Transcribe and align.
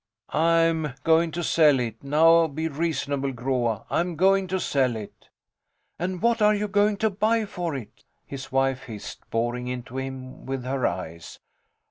I'm 0.33 0.95
going 1.03 1.29
to 1.33 1.43
sell 1.43 1.79
it. 1.79 2.03
Now 2.03 2.47
be 2.47 2.67
reasonable, 2.67 3.31
Groa. 3.31 3.85
I'm 3.91 4.15
going 4.15 4.47
to 4.47 4.59
sell 4.59 4.95
it. 4.95 5.29
And 5.99 6.23
what 6.23 6.41
are 6.41 6.55
you 6.55 6.67
going 6.67 6.97
to 6.97 7.11
buy 7.11 7.45
for 7.45 7.75
it? 7.75 8.03
his 8.25 8.51
wife 8.51 8.85
hissed, 8.85 9.19
boring 9.29 9.67
into 9.67 9.99
him 9.99 10.47
with 10.47 10.63
her 10.63 10.87
eyes. 10.87 11.37